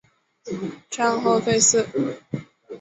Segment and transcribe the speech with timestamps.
[0.89, 1.85] 战后废寺。